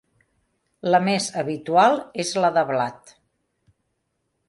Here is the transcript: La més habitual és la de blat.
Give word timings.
La 0.95 1.01
més 1.09 1.27
habitual 1.43 2.01
és 2.25 2.35
la 2.47 2.53
de 2.59 2.67
blat. 2.73 3.17